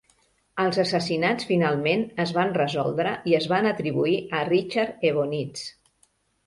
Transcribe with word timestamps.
Els 0.61 0.79
assassinats 0.83 1.47
finalment 1.49 2.07
es 2.25 2.33
van 2.39 2.55
resoldre 2.57 3.15
i 3.33 3.39
es 3.43 3.49
van 3.55 3.71
atribuir 3.75 4.19
a 4.41 4.45
Richard 4.53 5.09
Evonitz. 5.13 5.71